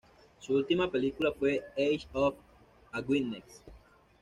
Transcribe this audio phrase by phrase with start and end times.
[0.39, 2.33] Su última película fue "Eyes of
[2.91, 3.61] a Witness".